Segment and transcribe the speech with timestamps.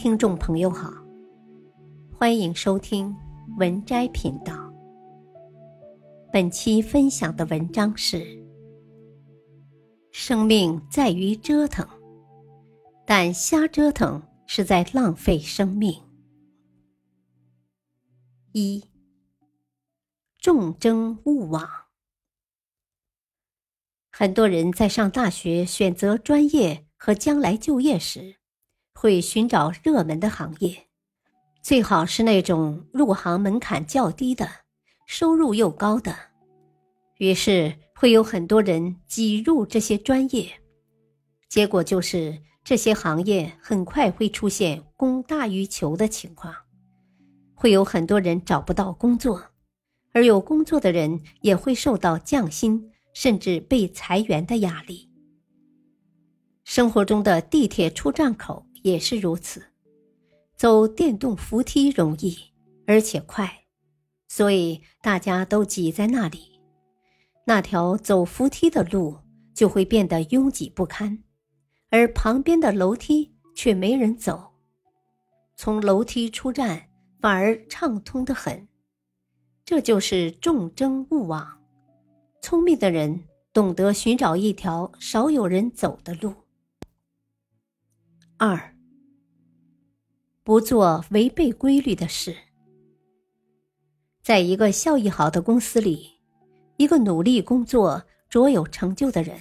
[0.00, 0.92] 听众朋友好，
[2.16, 3.12] 欢迎收听
[3.56, 4.72] 文摘频道。
[6.32, 8.24] 本期分享的文章是：
[10.12, 11.84] 生命在于折腾，
[13.04, 16.00] 但瞎折腾是在浪费生命。
[18.52, 18.84] 一，
[20.38, 21.68] 众争勿往。
[24.12, 28.36] 很多人在上大学、选择专业和将来就业时。
[29.00, 30.88] 会寻找热门的行业，
[31.62, 34.48] 最好是那种入行门槛较低的、
[35.06, 36.12] 收入又高的。
[37.18, 40.50] 于是会有很多人挤入这些专业，
[41.48, 46.52] 结果就是这些行业很快会出现供大于求的情况，
[47.54, 49.40] 会有很多人找不到工作，
[50.10, 55.08] 而有工作的人也会受到降薪甚至被裁员的压力。
[56.64, 58.67] 生活中的地铁出站口。
[58.82, 59.62] 也是如此，
[60.56, 62.36] 走电动扶梯容易，
[62.86, 63.64] 而且快，
[64.28, 66.60] 所以大家都挤在那里。
[67.44, 69.18] 那条走扶梯的路
[69.54, 71.22] 就会变得拥挤不堪，
[71.90, 74.52] 而旁边的楼梯却没人走，
[75.56, 76.88] 从楼梯出站
[77.20, 78.68] 反而畅通的很。
[79.64, 81.58] 这就是众争勿往。
[82.40, 86.32] 聪明的人懂得寻找一条少有人走的路。
[88.40, 88.72] 二，
[90.44, 92.32] 不做违背规律的事。
[94.22, 96.08] 在一个效益好的公司里，
[96.76, 99.36] 一个努力工作、卓有成就的人，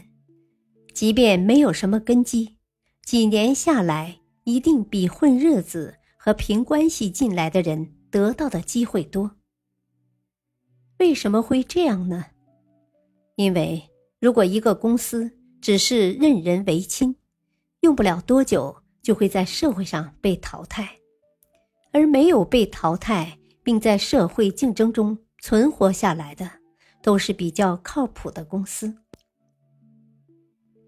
[0.95, 2.57] 即便没有什么根基，
[3.03, 9.29] 几年下来，一定比混日子和凭关系进来的人得到的机会多。
[10.97, 12.25] 为什么会这样呢？
[13.35, 17.15] 因为如果一个公司只是任人唯亲，
[17.81, 18.75] 用不了多久。
[19.07, 20.97] 就会在社会上被淘汰，
[21.93, 26.51] 而没有被淘汰并在社会竞争中存活下来的，
[27.01, 28.97] 都是比较靠谱的公司。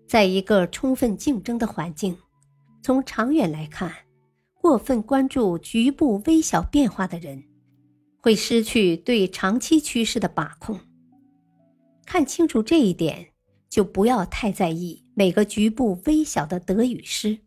[0.05, 2.17] 在一个充分竞争的环境，
[2.83, 3.89] 从长远来看，
[4.55, 7.45] 过分关注局部微小变化的人，
[8.17, 10.77] 会失去对长期趋势的把控。
[12.05, 13.29] 看清楚这一点，
[13.69, 17.39] 就不要太在意每个局部微小的得与失。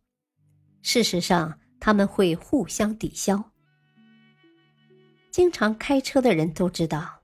[0.82, 3.43] 事实上，他们会互相抵消。
[5.31, 7.22] 经常开车的人都知道，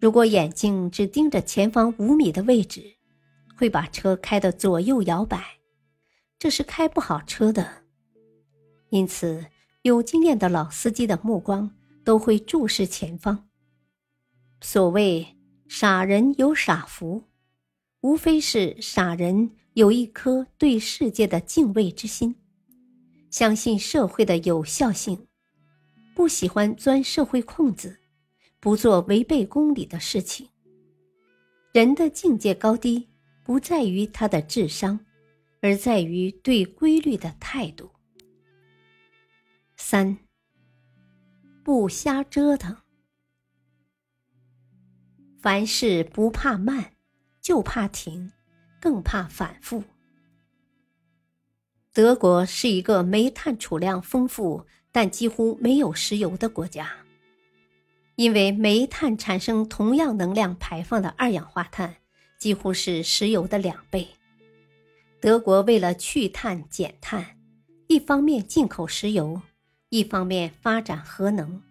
[0.00, 2.94] 如果眼睛只盯着前方五米的位置，
[3.56, 5.42] 会把车开得左右摇摆，
[6.38, 7.84] 这是开不好车的。
[8.90, 9.46] 因此，
[9.82, 13.48] 有经验的老司机的目光都会注视前方。
[14.60, 15.26] 所谓
[15.68, 17.22] “傻人有傻福”，
[18.02, 22.36] 无非是傻人有一颗对世界的敬畏之心。
[23.32, 25.26] 相信社会的有效性，
[26.14, 27.98] 不喜欢钻社会空子，
[28.60, 30.46] 不做违背公理的事情。
[31.72, 33.08] 人的境界高低，
[33.42, 35.00] 不在于他的智商，
[35.62, 37.90] 而在于对规律的态度。
[39.76, 40.18] 三，
[41.64, 42.76] 不瞎折腾。
[45.40, 46.92] 凡事不怕慢，
[47.40, 48.30] 就怕停，
[48.78, 49.82] 更怕反复。
[51.94, 56.90] 德国是一个煤炭储量丰富但几乎没有石油的国家，
[58.16, 61.94] 因为煤炭产生同样能量排放的二氧化碳
[62.38, 64.08] 几乎是石油的两倍。
[65.20, 67.38] 德国为了去碳减碳，
[67.88, 69.42] 一方面进口石油，
[69.90, 71.62] 一方面发展核能。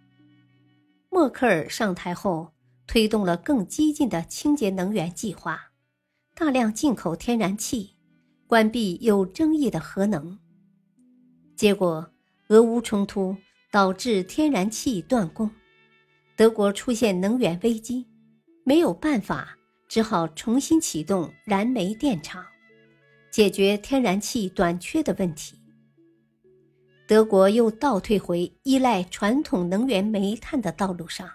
[1.09, 2.53] 默克尔上台后，
[2.85, 5.71] 推动了更激进的清洁能源计划，
[6.35, 7.95] 大量进口天然气。
[8.51, 10.37] 关闭有争议的核能，
[11.55, 12.11] 结果
[12.49, 13.33] 俄乌冲突
[13.71, 15.49] 导致天然气断供，
[16.35, 18.05] 德国出现能源危机，
[18.65, 19.57] 没有办法，
[19.87, 22.45] 只好重新启动燃煤电厂，
[23.31, 25.55] 解决天然气短缺的问题。
[27.07, 31.25] 德国又倒退回依赖传统能源煤炭的道路上，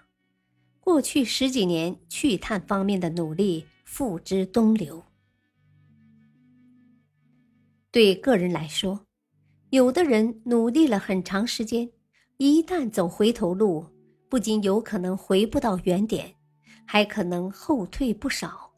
[0.79, 5.03] 过去十几年去碳方面的努力付之东流。
[7.97, 9.07] 对个人来说，
[9.71, 11.89] 有的人努力了很长时间，
[12.37, 13.83] 一旦走回头路，
[14.29, 16.31] 不仅有可能回不到原点，
[16.85, 18.71] 还可能后退不少。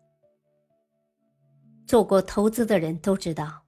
[1.86, 3.64] 做过投资的人都知道，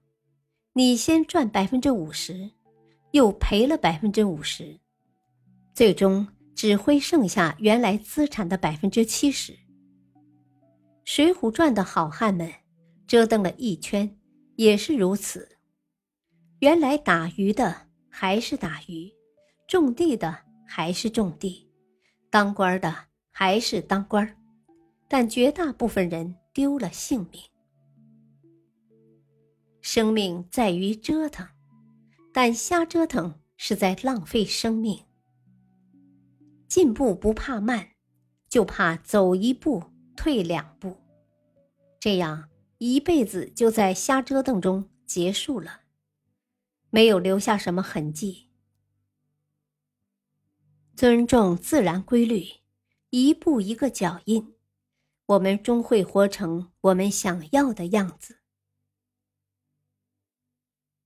[0.72, 2.50] 你先赚百分之五十，
[3.10, 4.80] 又赔了百分之五十，
[5.74, 9.52] 最终只会剩下原来资产的百分之七十。
[11.04, 12.50] 《水浒传》的好汉们
[13.06, 14.16] 折腾了一圈。
[14.62, 15.58] 也是如此，
[16.60, 19.12] 原来打鱼的还是打鱼，
[19.66, 21.68] 种地的还是种地，
[22.30, 22.94] 当官的
[23.32, 24.36] 还是当官
[25.08, 27.42] 但绝大部分人丢了性命。
[29.80, 31.44] 生命在于折腾，
[32.32, 35.04] 但瞎折腾是在浪费生命。
[36.68, 37.88] 进步不怕慢，
[38.48, 39.82] 就怕走一步
[40.16, 40.96] 退两步，
[41.98, 42.48] 这样
[42.84, 45.82] 一辈子就在瞎折腾中结束了，
[46.90, 48.50] 没有留下什么痕迹。
[50.96, 52.44] 尊重自然规律，
[53.10, 54.56] 一步一个脚印，
[55.26, 58.40] 我们终会活成我们想要的样子。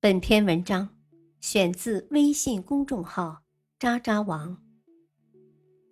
[0.01, 0.97] 本篇文章
[1.43, 3.43] 选自微信公众号
[3.79, 4.65] “渣渣王”。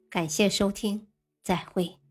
[0.09, 1.09] 感谢收听，
[1.43, 2.04] 再会。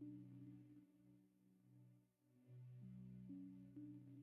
[0.00, 0.10] Thank
[3.76, 4.17] you.